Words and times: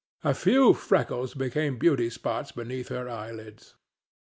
A 0.23 0.33
few 0.33 0.73
freckles 0.73 1.35
became 1.35 1.77
beauty 1.77 2.09
spots 2.09 2.51
beneath 2.51 2.87
her 2.87 3.07
eyelids. 3.07 3.75